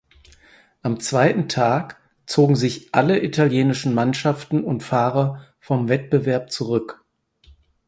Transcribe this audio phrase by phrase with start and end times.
[0.81, 7.05] Am zweiten Tag zogen sich alle italienischen Mannschaften und Fahrer vom Wettbewerb zurück.